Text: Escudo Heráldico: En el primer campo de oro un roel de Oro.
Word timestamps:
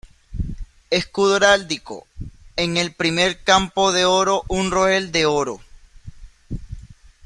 Escudo 0.89 1.35
Heráldico: 1.35 2.07
En 2.55 2.77
el 2.77 2.91
primer 2.91 3.43
campo 3.43 3.91
de 3.91 4.03
oro 4.05 4.41
un 4.47 4.71
roel 4.71 5.11
de 5.11 5.27
Oro. 5.27 5.59